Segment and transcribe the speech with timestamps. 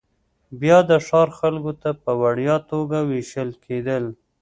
[0.61, 4.03] بیا د ښار خلکو ته په وړیا توګه وېشل کېدل